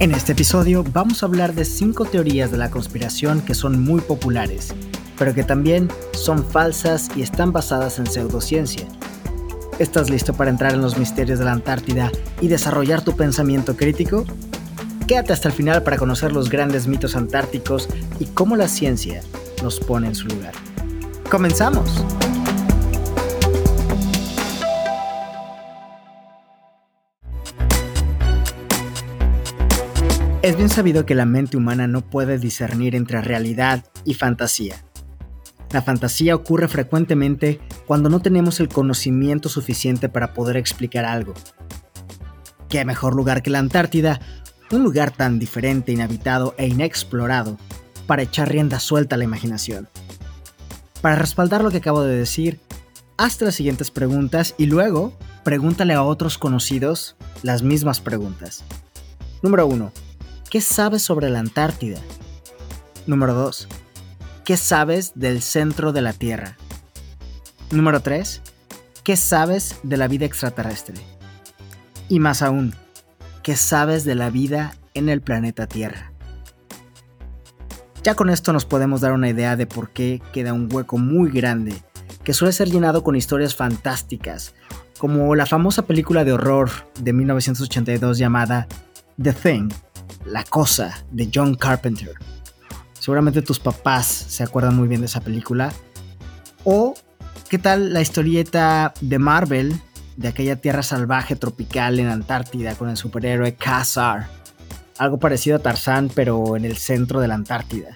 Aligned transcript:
En 0.00 0.12
este 0.12 0.32
episodio 0.32 0.82
vamos 0.94 1.22
a 1.22 1.26
hablar 1.26 1.52
de 1.52 1.66
cinco 1.66 2.06
teorías 2.06 2.50
de 2.50 2.56
la 2.56 2.70
conspiración 2.70 3.42
que 3.42 3.54
son 3.54 3.84
muy 3.84 4.00
populares, 4.00 4.74
pero 5.18 5.34
que 5.34 5.44
también 5.44 5.88
son 6.12 6.42
falsas 6.42 7.10
y 7.14 7.20
están 7.20 7.52
basadas 7.52 7.98
en 7.98 8.06
pseudociencia. 8.06 8.88
¿Estás 9.78 10.08
listo 10.08 10.32
para 10.32 10.48
entrar 10.48 10.72
en 10.72 10.80
los 10.80 10.96
misterios 10.96 11.38
de 11.38 11.44
la 11.44 11.52
Antártida 11.52 12.10
y 12.40 12.48
desarrollar 12.48 13.04
tu 13.04 13.14
pensamiento 13.14 13.76
crítico? 13.76 14.24
Quédate 15.06 15.34
hasta 15.34 15.48
el 15.48 15.54
final 15.54 15.82
para 15.82 15.98
conocer 15.98 16.32
los 16.32 16.48
grandes 16.48 16.86
mitos 16.86 17.14
antárticos 17.14 17.86
y 18.18 18.24
cómo 18.24 18.56
la 18.56 18.68
ciencia 18.68 19.20
los 19.62 19.80
pone 19.80 20.06
en 20.06 20.14
su 20.14 20.28
lugar. 20.28 20.54
¡Comenzamos! 21.30 22.02
Es 30.42 30.56
bien 30.56 30.70
sabido 30.70 31.04
que 31.04 31.14
la 31.14 31.26
mente 31.26 31.58
humana 31.58 31.86
no 31.86 32.00
puede 32.00 32.38
discernir 32.38 32.96
entre 32.96 33.20
realidad 33.20 33.84
y 34.06 34.14
fantasía. 34.14 34.82
La 35.70 35.82
fantasía 35.82 36.34
ocurre 36.34 36.66
frecuentemente 36.66 37.60
cuando 37.86 38.08
no 38.08 38.20
tenemos 38.20 38.58
el 38.58 38.68
conocimiento 38.68 39.50
suficiente 39.50 40.08
para 40.08 40.32
poder 40.32 40.56
explicar 40.56 41.04
algo. 41.04 41.34
¿Qué 42.70 42.86
mejor 42.86 43.14
lugar 43.14 43.42
que 43.42 43.50
la 43.50 43.58
Antártida? 43.58 44.18
Un 44.70 44.82
lugar 44.82 45.10
tan 45.10 45.38
diferente, 45.38 45.92
inhabitado 45.92 46.54
e 46.56 46.68
inexplorado 46.68 47.58
para 48.06 48.22
echar 48.22 48.48
rienda 48.48 48.80
suelta 48.80 49.16
a 49.16 49.18
la 49.18 49.24
imaginación. 49.24 49.88
Para 51.02 51.16
respaldar 51.16 51.62
lo 51.62 51.70
que 51.70 51.78
acabo 51.78 52.02
de 52.02 52.16
decir, 52.16 52.60
hazte 53.18 53.44
las 53.44 53.56
siguientes 53.56 53.90
preguntas 53.90 54.54
y 54.56 54.66
luego 54.66 55.12
pregúntale 55.44 55.92
a 55.92 56.02
otros 56.02 56.38
conocidos 56.38 57.16
las 57.42 57.62
mismas 57.62 58.00
preguntas. 58.00 58.64
Número 59.42 59.66
1. 59.66 59.92
¿Qué 60.50 60.60
sabes 60.60 61.02
sobre 61.02 61.30
la 61.30 61.38
Antártida? 61.38 62.00
Número 63.06 63.34
2. 63.34 63.68
¿Qué 64.44 64.56
sabes 64.56 65.12
del 65.14 65.42
centro 65.42 65.92
de 65.92 66.02
la 66.02 66.12
Tierra? 66.12 66.56
Número 67.70 68.00
3. 68.00 68.42
¿Qué 69.04 69.16
sabes 69.16 69.76
de 69.84 69.96
la 69.96 70.08
vida 70.08 70.26
extraterrestre? 70.26 70.96
Y 72.08 72.18
más 72.18 72.42
aún, 72.42 72.74
¿qué 73.44 73.54
sabes 73.54 74.04
de 74.04 74.16
la 74.16 74.30
vida 74.30 74.74
en 74.94 75.08
el 75.08 75.20
planeta 75.20 75.68
Tierra? 75.68 76.10
Ya 78.02 78.16
con 78.16 78.28
esto 78.28 78.52
nos 78.52 78.64
podemos 78.64 79.02
dar 79.02 79.12
una 79.12 79.28
idea 79.28 79.54
de 79.54 79.68
por 79.68 79.90
qué 79.90 80.20
queda 80.32 80.52
un 80.52 80.68
hueco 80.68 80.98
muy 80.98 81.30
grande, 81.30 81.80
que 82.24 82.34
suele 82.34 82.52
ser 82.52 82.70
llenado 82.70 83.04
con 83.04 83.14
historias 83.14 83.54
fantásticas, 83.54 84.56
como 84.98 85.36
la 85.36 85.46
famosa 85.46 85.86
película 85.86 86.24
de 86.24 86.32
horror 86.32 86.70
de 86.98 87.12
1982 87.12 88.18
llamada 88.18 88.66
The 89.22 89.32
Thing, 89.32 89.68
la 90.24 90.44
Cosa 90.44 91.04
de 91.10 91.30
John 91.32 91.54
Carpenter. 91.54 92.14
Seguramente 92.98 93.42
tus 93.42 93.58
papás 93.58 94.06
se 94.06 94.42
acuerdan 94.42 94.76
muy 94.76 94.88
bien 94.88 95.00
de 95.00 95.06
esa 95.06 95.20
película. 95.20 95.72
O, 96.64 96.94
¿qué 97.48 97.58
tal 97.58 97.92
la 97.92 98.02
historieta 98.02 98.92
de 99.00 99.18
Marvel 99.18 99.80
de 100.16 100.28
aquella 100.28 100.56
tierra 100.56 100.82
salvaje 100.82 101.34
tropical 101.36 101.98
en 101.98 102.08
Antártida 102.08 102.74
con 102.74 102.90
el 102.90 102.96
superhéroe 102.96 103.54
Khazar? 103.54 104.28
Algo 104.98 105.18
parecido 105.18 105.56
a 105.56 105.60
Tarzán, 105.60 106.10
pero 106.14 106.56
en 106.56 106.66
el 106.66 106.76
centro 106.76 107.20
de 107.20 107.28
la 107.28 107.34
Antártida. 107.34 107.88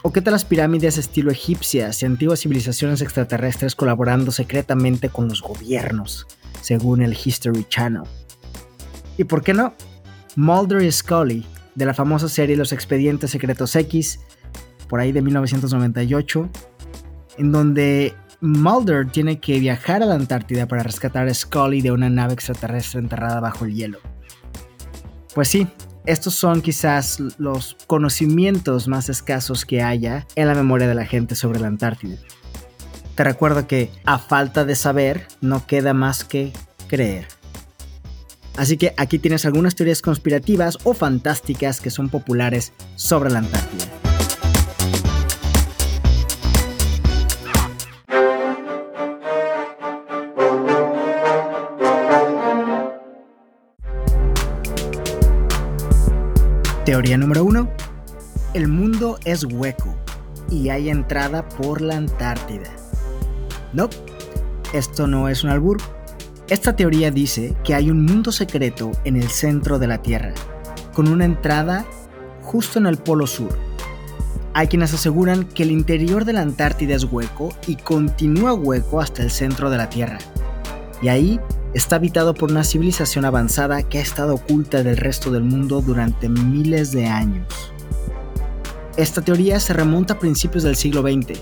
¿O 0.00 0.12
qué 0.12 0.20
tal 0.20 0.32
las 0.32 0.44
pirámides 0.44 0.98
estilo 0.98 1.30
egipcias 1.30 2.02
y 2.02 2.06
antiguas 2.06 2.40
civilizaciones 2.40 3.00
extraterrestres 3.00 3.74
colaborando 3.74 4.32
secretamente 4.32 5.08
con 5.08 5.28
los 5.28 5.40
gobiernos, 5.40 6.26
según 6.60 7.02
el 7.02 7.16
History 7.22 7.66
Channel? 7.68 8.02
¿Y 9.16 9.24
por 9.24 9.42
qué 9.42 9.54
no? 9.54 9.74
Mulder 10.36 10.82
y 10.82 10.90
Scully, 10.90 11.46
de 11.74 11.86
la 11.86 11.94
famosa 11.94 12.28
serie 12.28 12.56
Los 12.56 12.72
Expedientes 12.72 13.30
Secretos 13.30 13.74
X, 13.76 14.20
por 14.88 15.00
ahí 15.00 15.12
de 15.12 15.22
1998, 15.22 16.48
en 17.38 17.52
donde 17.52 18.14
Mulder 18.40 19.06
tiene 19.06 19.40
que 19.40 19.58
viajar 19.58 20.02
a 20.02 20.06
la 20.06 20.14
Antártida 20.14 20.66
para 20.66 20.82
rescatar 20.82 21.28
a 21.28 21.34
Scully 21.34 21.80
de 21.80 21.92
una 21.92 22.10
nave 22.10 22.34
extraterrestre 22.34 23.00
enterrada 23.00 23.40
bajo 23.40 23.64
el 23.64 23.74
hielo. 23.74 23.98
Pues 25.34 25.48
sí, 25.48 25.66
estos 26.06 26.34
son 26.34 26.60
quizás 26.60 27.18
los 27.38 27.76
conocimientos 27.86 28.88
más 28.88 29.08
escasos 29.08 29.64
que 29.64 29.82
haya 29.82 30.26
en 30.36 30.48
la 30.48 30.54
memoria 30.54 30.86
de 30.86 30.94
la 30.94 31.06
gente 31.06 31.34
sobre 31.34 31.60
la 31.60 31.68
Antártida. 31.68 32.16
Te 33.14 33.24
recuerdo 33.24 33.66
que 33.66 33.90
a 34.04 34.18
falta 34.18 34.64
de 34.64 34.74
saber 34.74 35.26
no 35.40 35.66
queda 35.66 35.94
más 35.94 36.24
que 36.24 36.52
creer. 36.88 37.26
Así 38.56 38.76
que 38.76 38.94
aquí 38.96 39.18
tienes 39.18 39.44
algunas 39.44 39.74
teorías 39.74 40.00
conspirativas 40.00 40.78
o 40.84 40.94
fantásticas 40.94 41.80
que 41.80 41.90
son 41.90 42.08
populares 42.08 42.72
sobre 42.94 43.30
la 43.30 43.40
Antártida. 43.40 43.84
Teoría 56.84 57.16
número 57.16 57.44
1. 57.44 57.68
El 58.52 58.68
mundo 58.68 59.18
es 59.24 59.44
hueco 59.44 59.96
y 60.50 60.68
hay 60.68 60.90
entrada 60.90 61.48
por 61.48 61.80
la 61.80 61.96
Antártida. 61.96 62.70
No, 63.72 63.88
esto 64.72 65.06
no 65.06 65.28
es 65.28 65.42
un 65.42 65.50
albur, 65.50 65.78
esta 66.48 66.76
teoría 66.76 67.10
dice 67.10 67.56
que 67.64 67.74
hay 67.74 67.90
un 67.90 68.04
mundo 68.04 68.30
secreto 68.30 68.92
en 69.04 69.16
el 69.16 69.28
centro 69.28 69.78
de 69.78 69.86
la 69.86 70.02
Tierra, 70.02 70.34
con 70.92 71.08
una 71.08 71.24
entrada 71.24 71.86
justo 72.42 72.78
en 72.78 72.84
el 72.84 72.98
polo 72.98 73.26
sur. 73.26 73.56
Hay 74.52 74.68
quienes 74.68 74.92
aseguran 74.92 75.44
que 75.44 75.62
el 75.62 75.70
interior 75.70 76.26
de 76.26 76.34
la 76.34 76.42
Antártida 76.42 76.94
es 76.94 77.04
hueco 77.04 77.48
y 77.66 77.76
continúa 77.76 78.52
hueco 78.52 79.00
hasta 79.00 79.22
el 79.22 79.30
centro 79.30 79.70
de 79.70 79.78
la 79.78 79.88
Tierra. 79.88 80.18
Y 81.00 81.08
ahí 81.08 81.40
está 81.72 81.96
habitado 81.96 82.34
por 82.34 82.50
una 82.50 82.62
civilización 82.62 83.24
avanzada 83.24 83.82
que 83.82 83.98
ha 83.98 84.02
estado 84.02 84.34
oculta 84.34 84.82
del 84.82 84.98
resto 84.98 85.30
del 85.30 85.44
mundo 85.44 85.80
durante 85.80 86.28
miles 86.28 86.92
de 86.92 87.06
años. 87.06 87.72
Esta 88.98 89.22
teoría 89.22 89.58
se 89.60 89.72
remonta 89.72 90.14
a 90.14 90.18
principios 90.18 90.62
del 90.62 90.76
siglo 90.76 91.00
XX 91.00 91.40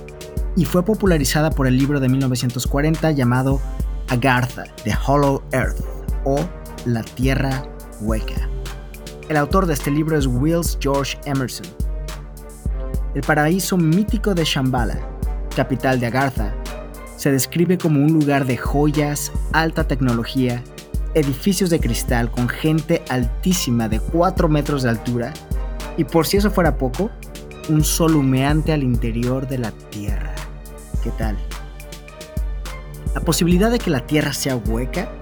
y 0.57 0.65
fue 0.65 0.85
popularizada 0.85 1.51
por 1.51 1.67
el 1.67 1.77
libro 1.77 1.99
de 1.99 2.09
1940 2.09 3.11
llamado 3.11 3.61
Agartha, 4.13 4.65
The 4.85 4.93
Hollow 5.07 5.43
Earth 5.53 5.81
o 6.27 6.39
La 6.85 7.03
Tierra 7.03 7.63
Hueca. 8.03 8.47
El 9.31 9.39
autor 9.39 9.65
de 9.65 9.73
este 9.73 9.91
libro 9.91 10.19
es 10.19 10.27
Wills 10.27 10.77
George 10.79 11.19
Emerson. 11.25 11.67
El 13.15 13.23
paraíso 13.23 13.79
mítico 13.79 14.35
de 14.35 14.45
Shambhala, 14.45 14.99
capital 15.57 15.99
de 15.99 16.09
Agartha, 16.09 16.55
se 17.17 17.33
describe 17.33 17.79
como 17.79 18.01
un 18.01 18.13
lugar 18.13 18.45
de 18.45 18.59
joyas, 18.59 19.33
alta 19.55 19.89
tecnología, 19.89 20.63
edificios 21.15 21.71
de 21.71 21.81
cristal 21.81 22.31
con 22.31 22.51
gente 22.51 23.03
altísima 23.09 23.89
de 23.89 23.99
4 23.99 24.47
metros 24.47 24.83
de 24.83 24.91
altura 24.91 25.33
y 25.97 26.05
por 26.05 26.27
si 26.27 26.37
eso 26.37 26.51
fuera 26.51 26.77
poco, 26.77 27.11
un 27.71 27.83
sol 27.83 28.17
humeante 28.17 28.75
al 28.75 28.83
interior 28.83 29.49
de 29.49 29.57
la 29.57 29.71
Tierra. 29.71 30.35
¿Qué 31.03 31.11
tal? 31.13 31.39
La 33.15 33.21
posibilidad 33.21 33.71
de 33.71 33.79
que 33.79 33.91
la 33.91 34.07
Tierra 34.07 34.33
sea 34.33 34.57
hueca, 34.57 35.13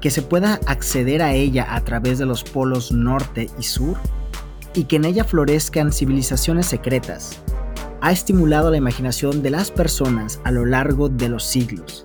que 0.00 0.10
se 0.10 0.22
pueda 0.22 0.60
acceder 0.66 1.22
a 1.22 1.34
ella 1.34 1.74
a 1.74 1.80
través 1.82 2.18
de 2.18 2.26
los 2.26 2.42
polos 2.42 2.90
norte 2.90 3.50
y 3.58 3.62
sur, 3.64 3.96
y 4.74 4.84
que 4.84 4.96
en 4.96 5.04
ella 5.04 5.24
florezcan 5.24 5.92
civilizaciones 5.92 6.66
secretas, 6.66 7.42
ha 8.00 8.12
estimulado 8.12 8.70
la 8.70 8.78
imaginación 8.78 9.42
de 9.42 9.50
las 9.50 9.70
personas 9.70 10.40
a 10.44 10.50
lo 10.50 10.64
largo 10.64 11.08
de 11.08 11.28
los 11.28 11.44
siglos. 11.44 12.02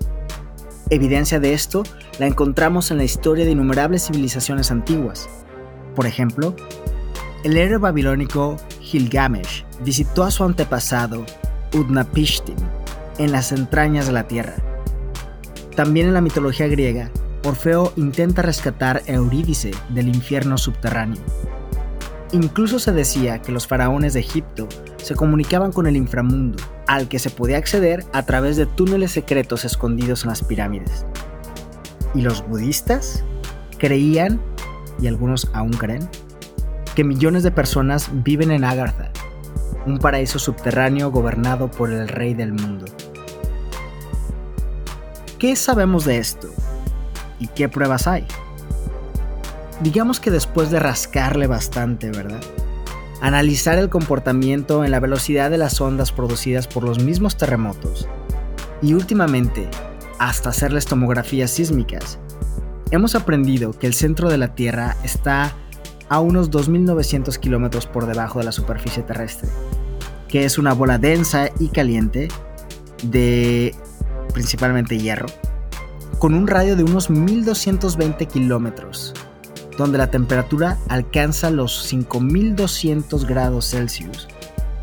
Evidencia 0.90 1.40
de 1.40 1.52
esto 1.52 1.82
la 2.18 2.26
encontramos 2.26 2.90
en 2.90 2.98
la 2.98 3.04
historia 3.04 3.44
de 3.44 3.52
innumerables 3.52 4.06
civilizaciones 4.06 4.70
antiguas. 4.70 5.28
Por 5.94 6.06
ejemplo, 6.06 6.54
el 7.44 7.56
héroe 7.56 7.78
babilónico 7.78 8.56
Gilgamesh 8.80 9.64
visitó 9.84 10.24
a 10.24 10.30
su 10.30 10.44
antepasado 10.44 11.24
Utnapishtim 11.74 12.56
en 13.18 13.32
las 13.32 13.52
entrañas 13.52 14.06
de 14.06 14.12
la 14.12 14.28
tierra. 14.28 14.54
También 15.76 16.08
en 16.08 16.14
la 16.14 16.22
mitología 16.22 16.66
griega, 16.68 17.10
Orfeo 17.44 17.92
intenta 17.96 18.40
rescatar 18.40 19.02
a 19.06 19.12
Eurídice 19.12 19.72
del 19.90 20.08
infierno 20.08 20.56
subterráneo. 20.56 21.22
Incluso 22.32 22.78
se 22.78 22.92
decía 22.92 23.42
que 23.42 23.52
los 23.52 23.66
faraones 23.66 24.14
de 24.14 24.20
Egipto 24.20 24.68
se 24.96 25.14
comunicaban 25.14 25.72
con 25.72 25.86
el 25.86 25.96
inframundo, 25.96 26.56
al 26.88 27.08
que 27.08 27.18
se 27.18 27.28
podía 27.28 27.58
acceder 27.58 28.04
a 28.14 28.24
través 28.24 28.56
de 28.56 28.64
túneles 28.64 29.12
secretos 29.12 29.66
escondidos 29.66 30.24
en 30.24 30.30
las 30.30 30.42
pirámides. 30.42 31.04
¿Y 32.14 32.22
los 32.22 32.46
budistas? 32.48 33.22
Creían, 33.78 34.40
y 34.98 35.08
algunos 35.08 35.50
aún 35.52 35.72
creen, 35.72 36.08
que 36.94 37.04
millones 37.04 37.42
de 37.42 37.50
personas 37.50 38.10
viven 38.24 38.50
en 38.50 38.64
Agartha, 38.64 39.10
un 39.84 39.98
paraíso 39.98 40.38
subterráneo 40.38 41.10
gobernado 41.10 41.70
por 41.70 41.92
el 41.92 42.08
rey 42.08 42.32
del 42.32 42.54
mundo. 42.54 42.86
¿Qué 45.38 45.56
sabemos 45.56 46.04
de 46.04 46.18
esto? 46.18 46.48
¿Y 47.38 47.48
qué 47.48 47.68
pruebas 47.68 48.06
hay? 48.06 48.26
digamos 49.80 50.20
que 50.20 50.30
después 50.30 50.70
de 50.70 50.80
rascarle 50.80 51.46
bastante, 51.46 52.10
¿verdad? 52.10 52.40
Analizar 53.20 53.78
el 53.78 53.88
comportamiento 53.88 54.84
en 54.84 54.90
la 54.90 55.00
velocidad 55.00 55.50
de 55.50 55.58
las 55.58 55.80
ondas 55.80 56.12
producidas 56.12 56.66
por 56.66 56.84
los 56.84 57.02
mismos 57.02 57.36
terremotos 57.36 58.08
y 58.82 58.94
últimamente 58.94 59.68
hasta 60.18 60.50
hacerles 60.50 60.86
tomografías 60.86 61.50
sísmicas, 61.50 62.18
hemos 62.90 63.14
aprendido 63.14 63.72
que 63.72 63.86
el 63.86 63.94
centro 63.94 64.30
de 64.30 64.38
la 64.38 64.54
Tierra 64.54 64.96
está 65.02 65.54
a 66.08 66.20
unos 66.20 66.50
2.900 66.50 67.38
kilómetros 67.38 67.86
por 67.86 68.06
debajo 68.06 68.38
de 68.38 68.44
la 68.44 68.52
superficie 68.52 69.02
terrestre, 69.02 69.48
que 70.28 70.44
es 70.44 70.58
una 70.58 70.72
bola 70.72 70.98
densa 70.98 71.50
y 71.58 71.68
caliente 71.68 72.28
de 73.02 73.74
principalmente 74.36 74.98
hierro, 74.98 75.28
con 76.18 76.34
un 76.34 76.46
radio 76.46 76.76
de 76.76 76.84
unos 76.84 77.08
1.220 77.08 78.26
kilómetros, 78.28 79.14
donde 79.78 79.96
la 79.96 80.10
temperatura 80.10 80.76
alcanza 80.90 81.50
los 81.50 81.90
5.200 81.90 83.26
grados 83.26 83.70
Celsius 83.70 84.28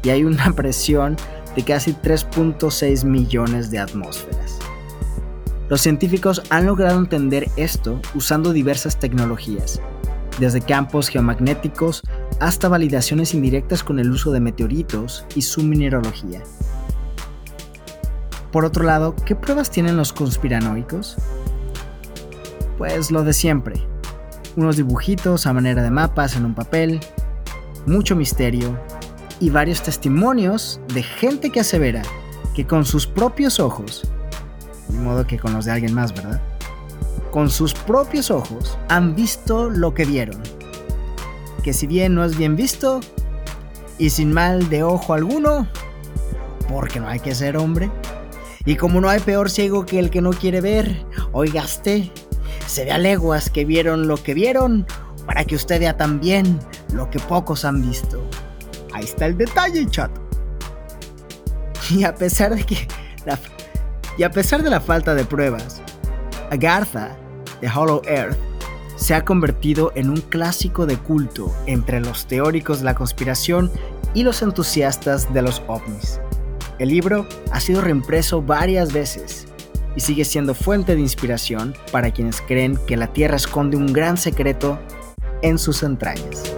y 0.01 0.09
hay 0.09 0.23
una 0.23 0.51
presión 0.55 1.17
de 1.55 1.63
casi 1.63 1.93
3.6 1.93 3.05
millones 3.05 3.69
de 3.69 3.77
atmósferas. 3.77 4.57
Los 5.69 5.81
científicos 5.81 6.41
han 6.49 6.65
logrado 6.65 6.97
entender 6.97 7.47
esto 7.55 8.01
usando 8.15 8.53
diversas 8.53 8.99
tecnologías, 8.99 9.79
desde 10.39 10.61
campos 10.61 11.09
geomagnéticos 11.09 12.01
hasta 12.39 12.69
validaciones 12.69 13.35
indirectas 13.35 13.83
con 13.83 13.99
el 13.99 14.09
uso 14.09 14.31
de 14.31 14.39
meteoritos 14.39 15.27
y 15.35 15.43
su 15.43 15.61
mineralogía. 15.61 16.41
Por 18.53 18.65
otro 18.65 18.83
lado, 18.83 19.15
¿qué 19.25 19.35
pruebas 19.35 19.71
tienen 19.71 19.97
los 19.97 20.13
conspiranoicos? 20.13 21.17
Pues 22.77 23.09
lo 23.09 23.23
de 23.23 23.33
siempre. 23.33 23.81
Unos 24.55 24.77
dibujitos 24.77 25.47
a 25.47 25.53
manera 25.53 25.81
de 25.81 25.89
mapas 25.89 26.35
en 26.35 26.45
un 26.45 26.53
papel, 26.53 26.99
mucho 27.87 28.15
misterio 28.15 28.79
y 29.39 29.49
varios 29.49 29.81
testimonios 29.81 30.79
de 30.93 31.01
gente 31.01 31.49
que 31.49 31.61
asevera 31.61 32.03
que 32.53 32.67
con 32.67 32.85
sus 32.85 33.07
propios 33.07 33.59
ojos, 33.59 34.07
de 34.87 34.99
modo 34.99 35.25
que 35.25 35.39
con 35.39 35.53
los 35.53 35.65
de 35.65 35.71
alguien 35.71 35.95
más, 35.95 36.13
¿verdad? 36.13 36.39
Con 37.31 37.49
sus 37.49 37.73
propios 37.73 38.29
ojos 38.29 38.77
han 38.87 39.15
visto 39.15 39.71
lo 39.71 39.95
que 39.95 40.05
vieron. 40.05 40.39
Que 41.63 41.73
si 41.73 41.87
bien 41.87 42.13
no 42.13 42.23
es 42.23 42.37
bien 42.37 42.55
visto, 42.55 42.99
y 43.97 44.11
sin 44.11 44.31
mal 44.31 44.69
de 44.69 44.83
ojo 44.83 45.15
alguno, 45.15 45.67
porque 46.69 46.99
no 46.99 47.07
hay 47.07 47.19
que 47.19 47.33
ser 47.33 47.57
hombre, 47.57 47.89
y 48.65 48.75
como 48.75 49.01
no 49.01 49.09
hay 49.09 49.19
peor 49.19 49.49
ciego 49.49 49.85
que 49.85 49.99
el 49.99 50.09
que 50.09 50.21
no 50.21 50.31
quiere 50.31 50.61
ver, 50.61 51.05
oigaste, 51.31 52.11
se 52.65 52.85
ve 52.85 52.91
a 52.91 52.97
leguas 52.97 53.49
que 53.49 53.65
vieron 53.65 54.07
lo 54.07 54.21
que 54.21 54.33
vieron, 54.33 54.85
para 55.25 55.43
que 55.45 55.55
usted 55.55 55.79
vea 55.79 55.97
también 55.97 56.59
lo 56.93 57.09
que 57.09 57.19
pocos 57.19 57.65
han 57.65 57.81
visto. 57.81 58.21
Ahí 58.93 59.05
está 59.05 59.25
el 59.25 59.37
detalle, 59.37 59.85
chato. 59.89 60.21
Y 61.89 62.03
a 62.03 62.15
pesar 62.15 62.55
de 62.55 62.63
que 62.63 62.87
la, 63.25 63.37
y 64.17 64.23
a 64.23 64.31
pesar 64.31 64.63
de 64.63 64.69
la 64.69 64.79
falta 64.79 65.13
de 65.15 65.25
pruebas, 65.25 65.81
Agartha 66.49 67.17
de 67.59 67.69
Hollow 67.69 68.01
Earth 68.05 68.37
se 68.95 69.15
ha 69.15 69.25
convertido 69.25 69.91
en 69.95 70.09
un 70.09 70.21
clásico 70.21 70.85
de 70.85 70.97
culto 70.97 71.53
entre 71.65 71.99
los 71.99 72.25
teóricos 72.27 72.79
de 72.79 72.85
la 72.85 72.95
conspiración 72.95 73.71
y 74.13 74.23
los 74.23 74.41
entusiastas 74.41 75.33
de 75.33 75.41
los 75.41 75.61
ovnis. 75.67 76.21
El 76.79 76.89
libro 76.89 77.27
ha 77.51 77.59
sido 77.59 77.81
reimpreso 77.81 78.41
varias 78.41 78.91
veces 78.93 79.45
y 79.95 80.01
sigue 80.01 80.25
siendo 80.25 80.55
fuente 80.55 80.95
de 80.95 81.01
inspiración 81.01 81.75
para 81.91 82.11
quienes 82.11 82.41
creen 82.41 82.79
que 82.87 82.97
la 82.97 83.13
Tierra 83.13 83.35
esconde 83.35 83.77
un 83.77 83.93
gran 83.93 84.17
secreto 84.17 84.79
en 85.43 85.59
sus 85.59 85.83
entrañas. 85.83 86.55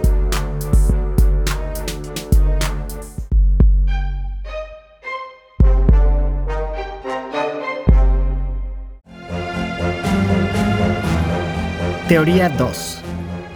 Teoría 12.08 12.48
2. 12.48 12.98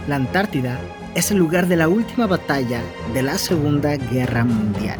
La 0.09 0.17
Antártida 0.17 0.77
es 1.15 1.31
el 1.31 1.37
lugar 1.37 1.67
de 1.67 1.77
la 1.77 1.87
última 1.87 2.27
batalla 2.27 2.81
de 3.13 3.23
la 3.23 3.37
Segunda 3.37 3.95
Guerra 3.95 4.43
Mundial. 4.43 4.99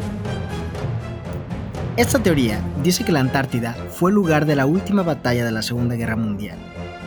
Esta 1.98 2.18
teoría 2.18 2.58
dice 2.82 3.04
que 3.04 3.12
la 3.12 3.20
Antártida 3.20 3.76
fue 3.90 4.10
el 4.10 4.14
lugar 4.14 4.46
de 4.46 4.56
la 4.56 4.64
última 4.64 5.02
batalla 5.02 5.44
de 5.44 5.52
la 5.52 5.60
Segunda 5.60 5.94
Guerra 5.94 6.16
Mundial, 6.16 6.56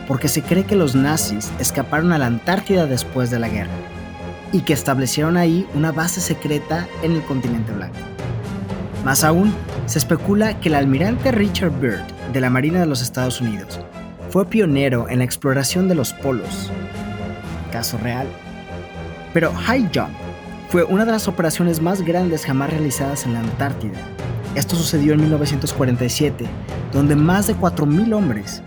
porque 0.06 0.28
se 0.28 0.42
cree 0.42 0.62
que 0.62 0.76
los 0.76 0.94
nazis 0.94 1.50
escaparon 1.58 2.12
a 2.12 2.18
la 2.18 2.26
Antártida 2.26 2.86
después 2.86 3.28
de 3.32 3.40
la 3.40 3.48
guerra, 3.48 3.74
y 4.52 4.60
que 4.60 4.72
establecieron 4.72 5.36
ahí 5.36 5.66
una 5.74 5.90
base 5.90 6.20
secreta 6.20 6.86
en 7.02 7.16
el 7.16 7.24
continente 7.24 7.72
blanco. 7.72 7.96
Más 9.04 9.24
aún, 9.24 9.52
se 9.86 9.98
especula 9.98 10.60
que 10.60 10.68
el 10.68 10.76
almirante 10.76 11.32
Richard 11.32 11.72
Byrd 11.80 12.04
de 12.32 12.40
la 12.40 12.50
Marina 12.50 12.78
de 12.78 12.86
los 12.86 13.02
Estados 13.02 13.40
Unidos 13.40 13.80
fue 14.30 14.46
pionero 14.46 15.08
en 15.08 15.18
la 15.18 15.24
exploración 15.24 15.88
de 15.88 15.96
los 15.96 16.12
polos. 16.12 16.70
Caso 17.72 17.98
real. 17.98 18.28
Pero 19.34 19.52
High 19.52 19.90
Jump 19.92 20.14
fue 20.68 20.84
una 20.84 21.04
de 21.04 21.10
las 21.10 21.26
operaciones 21.26 21.80
más 21.82 22.02
grandes 22.02 22.46
jamás 22.46 22.70
realizadas 22.70 23.26
en 23.26 23.32
la 23.32 23.40
Antártida 23.40 23.98
esto 24.56 24.74
sucedió 24.74 25.12
en 25.12 25.20
1947, 25.20 26.46
donde 26.90 27.14
más 27.14 27.46
de 27.46 27.54
4.000 27.54 28.14
hombres 28.14 28.62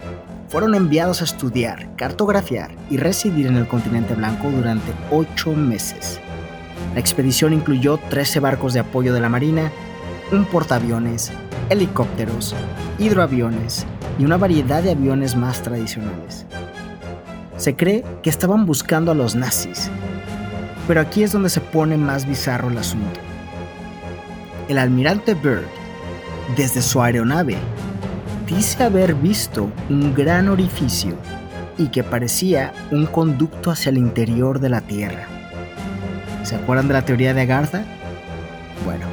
fueron 0.47 0.75
enviados 0.75 1.21
a 1.21 1.23
estudiar, 1.23 1.95
cartografiar 1.95 2.69
y 2.91 2.97
residir 2.97 3.47
en 3.47 3.55
el 3.55 3.67
continente 3.67 4.13
blanco 4.13 4.51
durante 4.51 4.93
ocho 5.09 5.51
meses. 5.53 6.19
La 6.93 6.99
expedición 6.99 7.53
incluyó 7.53 7.99
13 8.09 8.39
barcos 8.39 8.73
de 8.73 8.81
apoyo 8.81 9.15
de 9.15 9.19
la 9.19 9.29
Marina, 9.29 9.71
un 10.31 10.45
portaaviones, 10.45 11.31
helicópteros, 11.69 12.55
hidroaviones 12.99 13.87
y 14.19 14.25
una 14.25 14.37
variedad 14.37 14.83
de 14.83 14.91
aviones 14.91 15.35
más 15.35 15.63
tradicionales. 15.63 16.45
Se 17.57 17.75
cree 17.75 18.05
que 18.21 18.29
estaban 18.29 18.67
buscando 18.67 19.11
a 19.11 19.15
los 19.15 19.35
nazis, 19.35 19.89
pero 20.87 21.01
aquí 21.01 21.23
es 21.23 21.31
donde 21.31 21.49
se 21.49 21.61
pone 21.61 21.97
más 21.97 22.27
bizarro 22.27 22.69
el 22.69 22.77
asunto. 22.77 23.19
El 24.67 24.77
almirante 24.77 25.33
Byrd 25.33 25.78
desde 26.55 26.81
su 26.81 27.01
aeronave, 27.01 27.57
dice 28.47 28.83
haber 28.83 29.13
visto 29.13 29.69
un 29.89 30.13
gran 30.13 30.49
orificio 30.49 31.15
y 31.77 31.87
que 31.87 32.03
parecía 32.03 32.73
un 32.91 33.05
conducto 33.05 33.71
hacia 33.71 33.89
el 33.89 33.97
interior 33.97 34.59
de 34.59 34.69
la 34.69 34.81
Tierra. 34.81 35.27
¿Se 36.43 36.55
acuerdan 36.55 36.87
de 36.87 36.93
la 36.95 37.05
teoría 37.05 37.33
de 37.33 37.41
Agartha? 37.41 37.83
Bueno, 38.85 39.05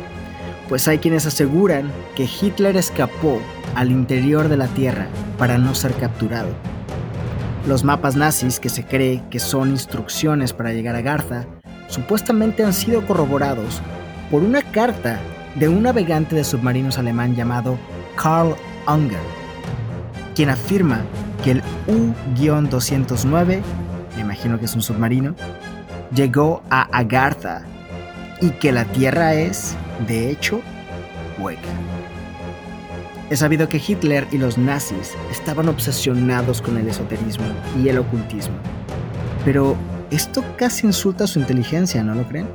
pues 0.69 0.89
hay 0.89 0.99
quienes 0.99 1.27
aseguran 1.27 1.91
que 2.15 2.25
Hitler 2.25 2.77
escapó 2.77 3.41
al 3.75 3.91
interior 3.91 4.49
de 4.49 4.57
la 4.57 4.69
Tierra 4.69 5.07
para 5.39 5.59
no 5.59 5.75
ser 5.75 5.93
capturado. 5.95 6.49
Los 7.67 7.85
mapas 7.85 8.17
nazis 8.17 8.59
que 8.61 8.69
se 8.69 8.85
cree 8.85 9.23
que 9.31 9.41
son 9.41 9.71
instrucciones 9.71 10.53
para 10.53 10.73
llegar 10.73 10.95
a 10.95 10.99
Agartha 10.99 11.47
supuestamente 11.89 12.65
han 12.65 12.73
sido 12.73 13.07
corroborados 13.07 13.81
por 14.31 14.43
una 14.43 14.63
carta 14.63 15.21
de 15.59 15.69
un 15.69 15.83
navegante 15.83 16.37
de 16.37 16.45
submarinos 16.45 16.99
alemán 16.99 17.35
llamado 17.35 17.79
Karl 18.17 18.55
Unger, 18.87 19.21
quien 20.35 20.51
afirma 20.51 21.01
que 21.43 21.53
el 21.53 21.63
U-209, 21.87 23.61
me 24.17 24.21
imagino 24.21 24.59
que 24.59 24.67
es 24.67 24.75
un 24.75 24.83
submarino, 24.83 25.35
llegó 26.15 26.63
a 26.71 26.83
Agartha 26.97 27.63
y 28.41 28.51
que 28.51 28.71
la 28.71 28.85
Tierra 28.85 29.35
es, 29.35 29.75
de 30.07 30.31
hecho, 30.31 30.61
hueca. 31.39 31.61
He 33.31 33.37
sabido 33.37 33.69
que 33.69 33.83
Hitler 33.85 34.27
y 34.31 34.39
los 34.39 34.57
nazis 34.59 35.15
estaban 35.33 35.69
obsesionados 35.69 36.63
con 36.63 36.77
el 36.77 36.87
esoterismo 36.87 37.47
y 37.83 37.89
el 37.89 37.99
ocultismo, 37.99 38.55
pero 39.45 39.75
esto 40.11 40.45
casi 40.57 40.87
insulta 40.87 41.27
su 41.27 41.41
inteligencia, 41.41 42.05
¿no 42.05 42.15
lo 42.15 42.29
creen? 42.29 42.47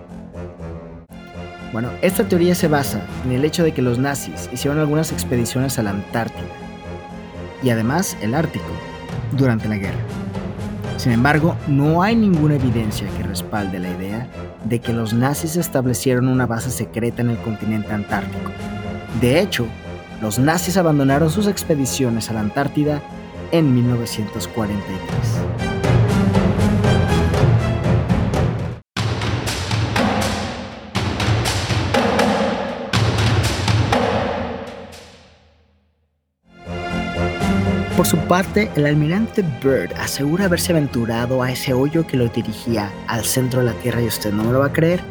Bueno, 1.72 1.90
esta 2.02 2.28
teoría 2.28 2.54
se 2.54 2.68
basa 2.68 3.02
en 3.26 3.32
el 3.32 3.46
hecho 3.46 3.64
de 3.64 3.72
que 3.72 3.82
los 3.82 3.98
nazis 3.98 4.50
hicieron 4.52 4.80
algunas 4.80 5.12
expediciones 5.12 5.80
a 5.80 5.84
la 5.84 5.92
Antártida 5.92 6.48
y 7.64 7.70
además 7.70 8.18
el 8.22 8.34
Ártico 8.34 8.66
durante 9.38 9.70
la 9.70 9.78
guerra. 9.78 10.00
Sin 10.98 11.14
embargo, 11.14 11.56
no 11.68 12.04
hay 12.04 12.16
ninguna 12.16 12.56
evidencia 12.56 13.08
que 13.18 13.24
respalde 13.24 13.80
la 13.80 13.90
idea 13.90 14.28
de 14.66 14.80
que 14.80 14.94
los 14.94 15.14
nazis 15.14 15.56
establecieron 15.56 16.28
una 16.28 16.46
base 16.46 16.70
secreta 16.70 17.22
en 17.22 17.32
el 17.32 17.38
continente 17.38 17.94
antártico. 17.94 18.52
De 19.20 19.40
hecho, 19.40 19.66
los 20.22 20.38
nazis 20.38 20.78
abandonaron 20.78 21.32
sus 21.32 21.48
expediciones 21.48 22.30
a 22.30 22.34
la 22.34 22.42
Antártida 22.42 23.02
en 23.52 23.74
1943. 23.74 25.41
Por 38.02 38.08
su 38.08 38.18
parte, 38.18 38.72
el 38.76 38.88
almirante 38.88 39.44
Byrd 39.62 39.94
asegura 39.94 40.46
haberse 40.46 40.72
aventurado 40.72 41.44
a 41.44 41.52
ese 41.52 41.72
hoyo 41.76 42.08
que 42.08 42.18
lo 42.18 42.28
dirigía 42.30 42.92
al 43.06 43.24
centro 43.24 43.60
de 43.60 43.68
la 43.68 43.74
Tierra 43.74 44.02
y 44.02 44.08
usted 44.08 44.34
no 44.34 44.44
me 44.44 44.52
lo 44.52 44.58
va 44.58 44.66
a 44.66 44.74
creer, 44.74 45.02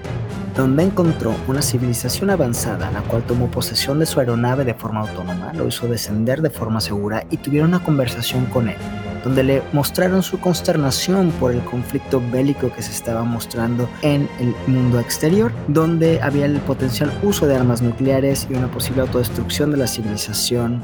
donde 0.57 0.83
encontró 0.83 1.37
una 1.47 1.63
civilización 1.63 2.31
avanzada, 2.31 2.91
la 2.91 3.03
cual 3.03 3.23
tomó 3.23 3.49
posesión 3.49 4.01
de 4.01 4.07
su 4.07 4.19
aeronave 4.19 4.65
de 4.65 4.75
forma 4.75 5.03
autónoma, 5.03 5.53
lo 5.53 5.69
hizo 5.69 5.87
descender 5.87 6.43
de 6.43 6.51
forma 6.51 6.81
segura 6.81 7.25
y 7.31 7.37
tuvieron 7.37 7.69
una 7.69 7.85
conversación 7.85 8.47
con 8.47 8.69
él, 8.69 8.77
donde 9.23 9.45
le 9.45 9.63
mostraron 9.73 10.25
su 10.25 10.41
consternación 10.41 11.31
por 11.39 11.53
el 11.53 11.61
conflicto 11.61 12.21
bélico 12.33 12.73
que 12.73 12.83
se 12.83 12.91
estaba 12.91 13.23
mostrando 13.23 13.89
en 14.03 14.29
el 14.41 14.53
mundo 14.67 14.99
exterior, 14.99 15.53
donde 15.69 16.21
había 16.23 16.47
el 16.47 16.59
potencial 16.59 17.13
uso 17.23 17.47
de 17.47 17.55
armas 17.55 17.83
nucleares 17.83 18.49
y 18.51 18.55
una 18.55 18.69
posible 18.69 19.03
autodestrucción 19.03 19.71
de 19.71 19.77
la 19.77 19.87
civilización 19.87 20.83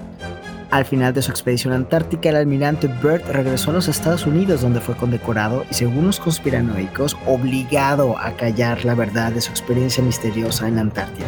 al 0.77 0.85
final 0.85 1.15
de 1.15 1.23
su 1.23 1.31
expedición 1.31 1.73
antártica, 1.73 2.29
el 2.29 2.37
almirante 2.37 2.87
Byrd 2.87 3.31
regresó 3.31 3.71
a 3.71 3.75
los 3.75 3.89
Estados 3.89 4.27
Unidos 4.27 4.61
donde 4.61 4.83
fue 4.83 4.95
condecorado 4.95 5.65
y 5.71 5.75
según 5.75 6.05
los 6.05 6.21
conspiranoicos, 6.21 7.17
obligado 7.25 8.19
a 8.19 8.33
callar 8.33 8.85
la 8.85 8.95
verdad 8.95 9.33
de 9.33 9.41
su 9.41 9.51
experiencia 9.51 10.05
misteriosa 10.05 10.69
en 10.69 10.75
la 10.75 10.83
Antártida. 10.83 11.27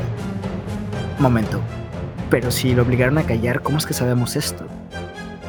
Momento, 1.18 1.62
pero 2.28 2.50
si 2.50 2.74
lo 2.74 2.82
obligaron 2.82 3.16
a 3.16 3.22
callar, 3.22 3.62
¿cómo 3.62 3.78
es 3.78 3.86
que 3.86 3.94
sabemos 3.94 4.36
esto? 4.36 4.66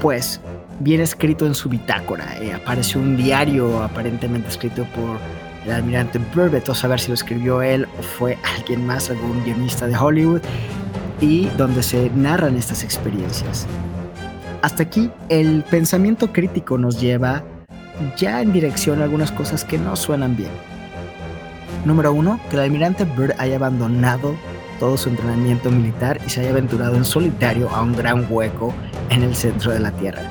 Pues, 0.01 0.39
bien 0.79 1.01
escrito 1.01 1.45
en 1.45 1.53
su 1.53 1.67
bitácora, 1.67 2.37
eh, 2.41 2.53
apareció 2.53 3.01
un 3.01 3.17
diario 3.17 3.83
aparentemente 3.83 4.47
escrito 4.47 4.85
por 4.95 5.17
el 5.65 5.73
almirante 5.73 6.21
Byrd, 6.33 6.69
a 6.69 6.73
saber 6.73 7.01
si 7.01 7.09
lo 7.09 7.15
escribió 7.15 7.61
él 7.61 7.85
o 7.99 8.01
fue 8.01 8.37
alguien 8.55 8.87
más, 8.87 9.09
algún 9.09 9.43
guionista 9.43 9.87
de 9.87 9.97
Hollywood, 9.97 10.41
y 11.19 11.47
donde 11.57 11.83
se 11.83 12.09
narran 12.11 12.55
estas 12.55 12.81
experiencias. 12.85 13.67
Hasta 14.61 14.83
aquí 14.83 15.09
el 15.29 15.63
pensamiento 15.63 16.33
crítico 16.33 16.77
nos 16.77 16.99
lleva 16.99 17.43
ya 18.17 18.41
en 18.41 18.51
dirección 18.51 18.99
a 19.01 19.05
algunas 19.05 19.31
cosas 19.31 19.63
que 19.63 19.77
no 19.77 19.95
suenan 19.95 20.35
bien. 20.35 20.51
Número 21.85 22.11
uno, 22.11 22.39
que 22.49 22.57
el 22.57 22.63
almirante 22.63 23.05
Byrd 23.05 23.35
haya 23.37 23.55
abandonado 23.55 24.35
todo 24.79 24.97
su 24.97 25.09
entrenamiento 25.09 25.71
militar 25.71 26.19
y 26.25 26.29
se 26.29 26.41
haya 26.41 26.49
aventurado 26.49 26.95
en 26.95 27.05
solitario 27.05 27.69
a 27.69 27.81
un 27.81 27.95
gran 27.95 28.27
hueco 28.29 28.73
en 29.09 29.23
el 29.23 29.35
centro 29.35 29.71
de 29.71 29.79
la 29.79 29.91
Tierra. 29.91 30.23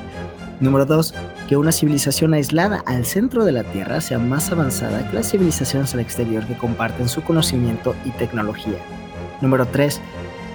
Número 0.59 0.85
dos, 0.85 1.15
que 1.47 1.57
una 1.57 1.71
civilización 1.71 2.33
aislada 2.33 2.83
al 2.85 3.05
centro 3.05 3.45
de 3.45 3.51
la 3.51 3.63
Tierra 3.63 3.99
sea 3.99 4.19
más 4.19 4.51
avanzada 4.51 5.09
que 5.09 5.15
las 5.15 5.31
civilizaciones 5.31 5.93
al 5.95 6.01
exterior 6.01 6.45
que 6.45 6.57
comparten 6.57 7.09
su 7.09 7.23
conocimiento 7.23 7.95
y 8.05 8.11
tecnología. 8.11 8.77
Número 9.41 9.65
3 9.65 10.01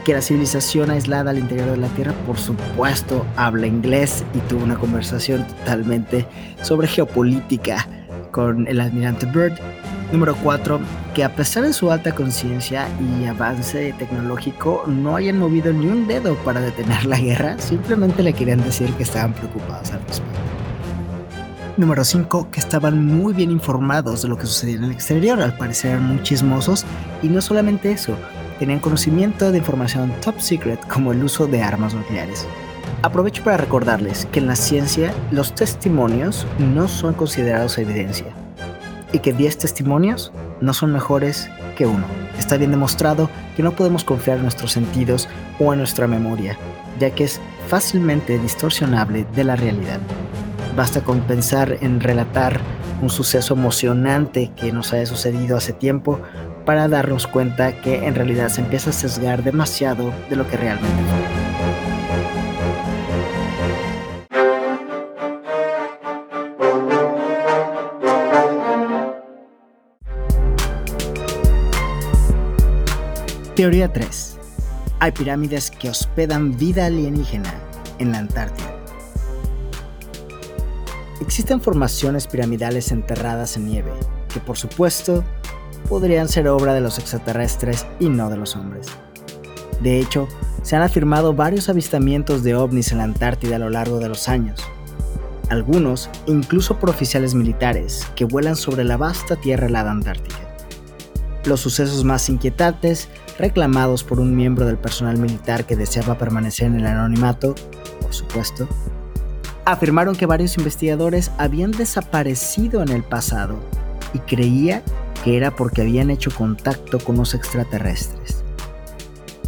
que 0.04 0.12
la 0.12 0.20
civilización 0.20 0.90
aislada 0.90 1.30
al 1.30 1.38
interior 1.38 1.70
de 1.70 1.78
la 1.78 1.88
Tierra, 1.88 2.12
por 2.26 2.36
supuesto, 2.36 3.24
habla 3.36 3.66
inglés 3.66 4.24
y 4.34 4.38
tuvo 4.40 4.62
una 4.62 4.76
conversación 4.76 5.46
totalmente 5.46 6.26
sobre 6.62 6.86
geopolítica 6.86 7.88
con 8.30 8.68
el 8.68 8.80
almirante 8.80 9.24
Byrd. 9.26 9.58
Número 10.12 10.36
4. 10.36 10.78
Que 11.14 11.24
a 11.24 11.34
pesar 11.34 11.62
de 11.62 11.72
su 11.72 11.90
alta 11.90 12.14
conciencia 12.14 12.86
y 13.00 13.24
avance 13.24 13.94
tecnológico, 13.98 14.84
no 14.86 15.16
hayan 15.16 15.38
movido 15.38 15.72
ni 15.72 15.86
un 15.86 16.06
dedo 16.06 16.34
para 16.36 16.60
detener 16.60 17.06
la 17.06 17.18
guerra, 17.18 17.58
simplemente 17.58 18.22
le 18.22 18.34
querían 18.34 18.62
decir 18.62 18.92
que 18.94 19.04
estaban 19.04 19.32
preocupados 19.32 19.90
al 19.92 20.00
respecto. 20.00 20.40
Número 21.76 22.04
5. 22.04 22.50
Que 22.50 22.60
estaban 22.60 23.04
muy 23.04 23.32
bien 23.32 23.50
informados 23.50 24.22
de 24.22 24.28
lo 24.28 24.36
que 24.36 24.46
sucedía 24.46 24.76
en 24.76 24.84
el 24.84 24.92
exterior, 24.92 25.40
al 25.40 25.56
parecer 25.56 25.92
eran 25.92 26.06
muy 26.06 26.22
chismosos, 26.22 26.84
y 27.22 27.28
no 27.28 27.40
solamente 27.40 27.90
eso, 27.90 28.14
tenían 28.58 28.80
conocimiento 28.80 29.52
de 29.52 29.58
información 29.58 30.12
top 30.22 30.40
secret 30.40 30.80
como 30.88 31.12
el 31.12 31.22
uso 31.24 31.46
de 31.46 31.62
armas 31.62 31.94
nucleares. 31.94 32.46
Aprovecho 33.02 33.42
para 33.44 33.56
recordarles 33.56 34.26
que 34.32 34.40
en 34.40 34.46
la 34.46 34.56
ciencia 34.56 35.12
los 35.30 35.54
testimonios 35.54 36.46
no 36.58 36.88
son 36.88 37.14
considerados 37.14 37.78
evidencia 37.78 38.28
y 39.12 39.18
que 39.18 39.32
10 39.32 39.58
testimonios 39.58 40.32
no 40.60 40.72
son 40.72 40.92
mejores 40.92 41.48
que 41.76 41.86
uno. 41.86 42.04
Está 42.38 42.56
bien 42.56 42.70
demostrado 42.70 43.30
que 43.56 43.62
no 43.62 43.72
podemos 43.72 44.04
confiar 44.04 44.38
en 44.38 44.44
nuestros 44.44 44.72
sentidos 44.72 45.28
o 45.58 45.72
en 45.72 45.78
nuestra 45.78 46.06
memoria, 46.06 46.58
ya 46.98 47.10
que 47.10 47.24
es 47.24 47.40
fácilmente 47.68 48.38
distorsionable 48.38 49.26
de 49.34 49.44
la 49.44 49.56
realidad. 49.56 50.00
Basta 50.76 51.02
con 51.02 51.20
pensar 51.20 51.78
en 51.80 52.00
relatar 52.00 52.60
un 53.02 53.10
suceso 53.10 53.54
emocionante 53.54 54.50
que 54.56 54.72
nos 54.72 54.92
haya 54.92 55.06
sucedido 55.06 55.56
hace 55.56 55.72
tiempo 55.72 56.20
para 56.64 56.88
darnos 56.88 57.26
cuenta 57.26 57.80
que 57.80 58.06
en 58.06 58.14
realidad 58.14 58.48
se 58.48 58.60
empieza 58.60 58.90
a 58.90 58.92
sesgar 58.92 59.42
demasiado 59.42 60.12
de 60.30 60.36
lo 60.36 60.48
que 60.48 60.56
realmente 60.56 60.94
fue. 60.94 61.44
Teoría 73.54 73.92
3. 73.92 74.38
Hay 74.98 75.12
pirámides 75.12 75.70
que 75.70 75.88
hospedan 75.88 76.56
vida 76.58 76.86
alienígena 76.86 77.54
en 78.00 78.10
la 78.10 78.18
Antártida. 78.18 78.74
Existen 81.20 81.60
formaciones 81.60 82.26
piramidales 82.26 82.90
enterradas 82.90 83.56
en 83.56 83.66
nieve, 83.66 83.92
que 84.32 84.40
por 84.40 84.56
supuesto 84.56 85.22
podrían 85.88 86.28
ser 86.28 86.48
obra 86.48 86.74
de 86.74 86.80
los 86.80 86.98
extraterrestres 86.98 87.86
y 88.00 88.08
no 88.08 88.30
de 88.30 88.36
los 88.36 88.56
hombres. 88.56 88.88
De 89.80 90.00
hecho, 90.00 90.28
se 90.62 90.76
han 90.76 90.82
afirmado 90.82 91.34
varios 91.34 91.68
avistamientos 91.68 92.42
de 92.42 92.54
ovnis 92.54 92.92
en 92.92 92.98
la 92.98 93.04
Antártida 93.04 93.56
a 93.56 93.58
lo 93.58 93.70
largo 93.70 93.98
de 93.98 94.08
los 94.08 94.28
años. 94.28 94.60
Algunos, 95.50 96.08
incluso 96.26 96.78
por 96.78 96.88
oficiales 96.88 97.34
militares, 97.34 98.06
que 98.16 98.24
vuelan 98.24 98.56
sobre 98.56 98.84
la 98.84 98.96
vasta 98.96 99.36
tierra 99.36 99.66
helada 99.66 99.90
antártica. 99.90 100.38
Los 101.44 101.60
sucesos 101.60 102.02
más 102.02 102.30
inquietantes, 102.30 103.08
reclamados 103.38 104.04
por 104.04 104.20
un 104.20 104.34
miembro 104.34 104.64
del 104.64 104.78
personal 104.78 105.18
militar 105.18 105.66
que 105.66 105.76
deseaba 105.76 106.16
permanecer 106.16 106.68
en 106.68 106.76
el 106.76 106.86
anonimato, 106.86 107.54
por 108.00 108.14
supuesto, 108.14 108.66
afirmaron 109.66 110.16
que 110.16 110.26
varios 110.26 110.56
investigadores 110.56 111.30
habían 111.36 111.72
desaparecido 111.72 112.82
en 112.82 112.88
el 112.88 113.02
pasado 113.02 113.56
y 114.14 114.20
creía 114.20 114.82
que 115.24 115.38
era 115.38 115.56
porque 115.56 115.80
habían 115.80 116.10
hecho 116.10 116.30
contacto 116.30 116.98
con 116.98 117.16
los 117.16 117.34
extraterrestres. 117.34 118.44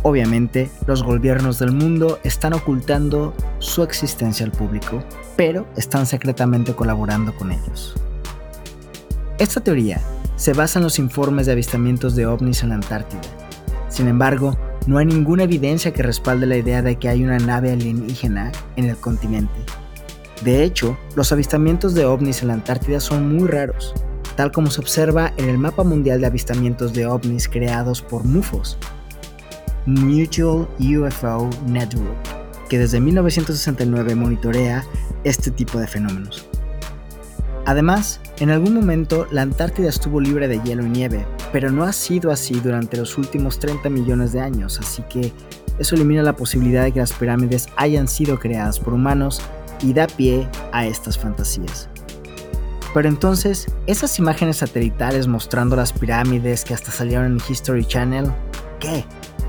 Obviamente, 0.02 0.70
los 0.86 1.02
gobiernos 1.02 1.58
del 1.58 1.72
mundo 1.72 2.18
están 2.24 2.54
ocultando 2.54 3.34
su 3.58 3.82
existencia 3.82 4.46
al 4.46 4.52
público, 4.52 5.04
pero 5.36 5.66
están 5.76 6.06
secretamente 6.06 6.72
colaborando 6.74 7.34
con 7.34 7.52
ellos. 7.52 7.94
Esta 9.38 9.60
teoría 9.60 10.00
se 10.36 10.54
basa 10.54 10.78
en 10.78 10.84
los 10.84 10.98
informes 10.98 11.44
de 11.44 11.52
avistamientos 11.52 12.16
de 12.16 12.26
ovnis 12.26 12.62
en 12.62 12.70
la 12.70 12.76
Antártida. 12.76 13.20
Sin 13.90 14.08
embargo, 14.08 14.56
no 14.86 14.98
hay 14.98 15.06
ninguna 15.06 15.42
evidencia 15.42 15.92
que 15.92 16.02
respalde 16.02 16.46
la 16.46 16.56
idea 16.56 16.80
de 16.80 16.96
que 16.96 17.08
hay 17.08 17.22
una 17.22 17.38
nave 17.38 17.72
alienígena 17.72 18.52
en 18.76 18.86
el 18.86 18.96
continente. 18.96 19.60
De 20.42 20.62
hecho, 20.62 20.96
los 21.16 21.32
avistamientos 21.32 21.94
de 21.94 22.06
ovnis 22.06 22.40
en 22.40 22.48
la 22.48 22.54
Antártida 22.54 23.00
son 23.00 23.36
muy 23.36 23.48
raros, 23.48 23.94
tal 24.36 24.52
como 24.52 24.70
se 24.70 24.80
observa 24.80 25.32
en 25.36 25.48
el 25.48 25.58
mapa 25.58 25.82
mundial 25.82 26.20
de 26.20 26.26
avistamientos 26.26 26.92
de 26.92 27.06
ovnis 27.06 27.48
creados 27.48 28.02
por 28.02 28.24
MUFOS, 28.24 28.78
Mutual 29.86 30.68
UFO 30.78 31.50
Network, 31.66 32.68
que 32.68 32.78
desde 32.78 33.00
1969 33.00 34.14
monitorea 34.14 34.84
este 35.24 35.50
tipo 35.50 35.78
de 35.78 35.86
fenómenos. 35.86 36.46
Además, 37.64 38.20
en 38.38 38.50
algún 38.50 38.74
momento 38.74 39.26
la 39.32 39.42
Antártida 39.42 39.88
estuvo 39.88 40.20
libre 40.20 40.46
de 40.46 40.60
hielo 40.62 40.86
y 40.86 40.90
nieve, 40.90 41.26
pero 41.52 41.70
no 41.70 41.82
ha 41.84 41.92
sido 41.92 42.30
así 42.30 42.60
durante 42.60 42.96
los 42.96 43.18
últimos 43.18 43.58
30 43.58 43.90
millones 43.90 44.32
de 44.32 44.40
años, 44.40 44.78
así 44.78 45.02
que 45.08 45.32
eso 45.78 45.94
elimina 45.94 46.22
la 46.22 46.36
posibilidad 46.36 46.84
de 46.84 46.92
que 46.92 47.00
las 47.00 47.12
pirámides 47.12 47.68
hayan 47.76 48.06
sido 48.08 48.38
creadas 48.38 48.78
por 48.78 48.94
humanos 48.94 49.40
y 49.82 49.92
da 49.92 50.06
pie 50.06 50.48
a 50.72 50.86
estas 50.86 51.18
fantasías. 51.18 51.88
Pero 52.96 53.10
entonces, 53.10 53.66
esas 53.86 54.18
imágenes 54.18 54.56
satelitales 54.56 55.26
mostrando 55.26 55.76
las 55.76 55.92
pirámides 55.92 56.64
que 56.64 56.72
hasta 56.72 56.90
salieron 56.90 57.26
en 57.26 57.40
History 57.46 57.84
Channel, 57.84 58.32
¿qué? 58.80 59.04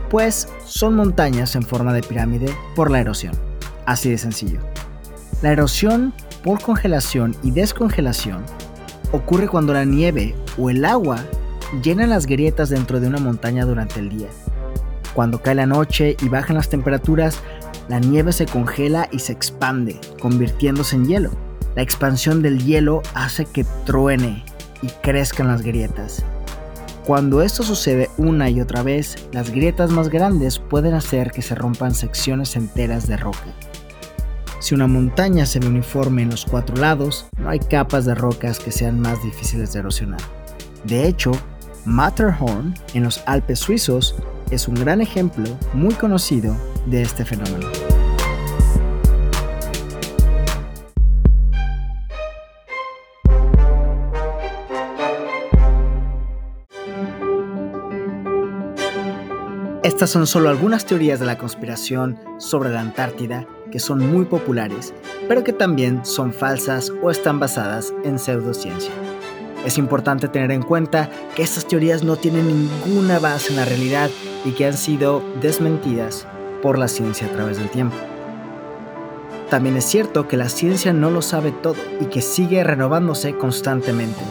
Pues 0.09 0.49
son 0.65 0.95
montañas 0.95 1.55
en 1.55 1.63
forma 1.63 1.93
de 1.93 2.03
pirámide 2.03 2.53
por 2.75 2.91
la 2.91 2.99
erosión. 2.99 3.33
Así 3.85 4.09
de 4.09 4.17
sencillo. 4.17 4.59
La 5.41 5.53
erosión 5.53 6.13
por 6.43 6.61
congelación 6.61 7.37
y 7.41 7.51
descongelación 7.51 8.43
ocurre 9.13 9.47
cuando 9.47 9.71
la 9.71 9.85
nieve 9.85 10.35
o 10.57 10.69
el 10.69 10.83
agua 10.83 11.23
llenan 11.81 12.09
las 12.09 12.25
grietas 12.25 12.67
dentro 12.67 12.99
de 12.99 13.07
una 13.07 13.19
montaña 13.19 13.63
durante 13.63 14.01
el 14.01 14.09
día. 14.09 14.27
Cuando 15.13 15.41
cae 15.41 15.55
la 15.55 15.65
noche 15.65 16.17
y 16.21 16.27
bajan 16.27 16.57
las 16.57 16.67
temperaturas, 16.67 17.39
la 17.87 17.99
nieve 17.99 18.33
se 18.33 18.45
congela 18.45 19.07
y 19.09 19.19
se 19.19 19.31
expande, 19.31 20.01
convirtiéndose 20.19 20.97
en 20.97 21.05
hielo. 21.05 21.46
La 21.77 21.83
expansión 21.83 22.41
del 22.41 22.65
hielo 22.65 23.03
hace 23.13 23.45
que 23.45 23.63
truene 23.85 24.43
y 24.81 24.87
crezcan 25.03 25.45
las 25.45 25.61
grietas. 25.61 26.25
Cuando 27.05 27.43
esto 27.43 27.61
sucede 27.61 28.09
una 28.17 28.49
y 28.49 28.61
otra 28.61 28.81
vez, 28.81 29.27
las 29.31 29.51
grietas 29.51 29.91
más 29.91 30.09
grandes 30.09 30.57
pueden 30.57 30.95
hacer 30.95 31.29
que 31.29 31.43
se 31.43 31.53
rompan 31.53 31.93
secciones 31.93 32.55
enteras 32.55 33.05
de 33.05 33.17
roca. 33.17 33.53
Si 34.59 34.73
una 34.73 34.87
montaña 34.87 35.45
se 35.45 35.59
ve 35.59 35.67
uniforme 35.67 36.23
en 36.23 36.31
los 36.31 36.45
cuatro 36.45 36.75
lados, 36.77 37.27
no 37.37 37.47
hay 37.47 37.59
capas 37.59 38.05
de 38.05 38.15
rocas 38.15 38.57
que 38.57 38.71
sean 38.71 38.99
más 38.99 39.21
difíciles 39.21 39.71
de 39.71 39.79
erosionar. 39.81 40.21
De 40.83 41.07
hecho, 41.07 41.31
Matterhorn, 41.85 42.73
en 42.95 43.03
los 43.03 43.21
Alpes 43.27 43.59
suizos, 43.59 44.15
es 44.49 44.67
un 44.67 44.73
gran 44.73 44.99
ejemplo 44.99 45.45
muy 45.75 45.93
conocido 45.93 46.57
de 46.87 47.03
este 47.03 47.23
fenómeno. 47.23 47.67
Estas 59.97 60.11
son 60.11 60.27
solo 60.27 60.49
algunas 60.49 60.85
teorías 60.85 61.19
de 61.19 61.25
la 61.25 61.39
conspiración 61.39 62.19
sobre 62.37 62.69
la 62.69 62.81
Antártida 62.81 63.47
que 63.71 63.79
son 63.79 63.97
muy 64.13 64.25
populares, 64.25 64.93
pero 65.27 65.43
que 65.43 65.53
también 65.53 66.05
son 66.05 66.33
falsas 66.33 66.93
o 67.01 67.09
están 67.09 67.39
basadas 67.39 67.95
en 68.03 68.19
pseudociencia. 68.19 68.91
Es 69.65 69.79
importante 69.79 70.27
tener 70.27 70.51
en 70.51 70.61
cuenta 70.61 71.09
que 71.35 71.41
estas 71.41 71.67
teorías 71.67 72.03
no 72.03 72.15
tienen 72.15 72.45
ninguna 72.47 73.17
base 73.17 73.49
en 73.49 73.55
la 73.55 73.65
realidad 73.65 74.11
y 74.45 74.51
que 74.51 74.67
han 74.67 74.77
sido 74.77 75.23
desmentidas 75.41 76.27
por 76.61 76.77
la 76.77 76.89
ciencia 76.89 77.25
a 77.25 77.31
través 77.31 77.57
del 77.57 77.71
tiempo. 77.71 77.95
También 79.49 79.77
es 79.77 79.85
cierto 79.85 80.27
que 80.27 80.37
la 80.37 80.49
ciencia 80.49 80.93
no 80.93 81.09
lo 81.09 81.23
sabe 81.23 81.51
todo 81.51 81.77
y 81.99 82.05
que 82.05 82.21
sigue 82.21 82.63
renovándose 82.63 83.35
constantemente. 83.35 84.21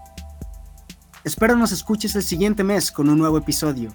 Espero 1.22 1.54
nos 1.54 1.70
escuches 1.70 2.16
el 2.16 2.24
siguiente 2.24 2.64
mes 2.64 2.90
con 2.90 3.08
un 3.08 3.18
nuevo 3.18 3.38
episodio. 3.38 3.94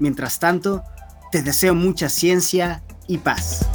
Mientras 0.00 0.40
tanto, 0.40 0.82
te 1.30 1.44
deseo 1.44 1.76
mucha 1.76 2.08
ciencia 2.08 2.82
y 3.06 3.18
paz. 3.18 3.68